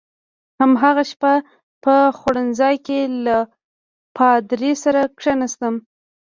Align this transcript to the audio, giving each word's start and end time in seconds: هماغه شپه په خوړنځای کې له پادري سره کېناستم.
هماغه 0.59 1.03
شپه 1.11 1.33
په 1.83 1.95
خوړنځای 2.17 2.75
کې 2.85 2.99
له 3.25 3.37
پادري 4.17 4.73
سره 4.83 5.01
کېناستم. 5.21 5.75